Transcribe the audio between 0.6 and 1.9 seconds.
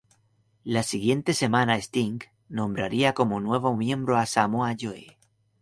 La siguiente semana